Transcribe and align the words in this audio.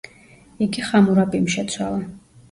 იგი 0.65 0.85
ხამურაბიმ 0.87 1.45
შეცვალა. 1.57 2.01